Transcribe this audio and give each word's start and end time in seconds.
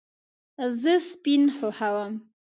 زه 0.81 0.93
سپین 1.09 1.43
خوښوم 1.57 2.13